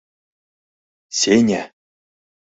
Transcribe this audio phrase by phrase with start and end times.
[1.19, 1.61] —Сеня!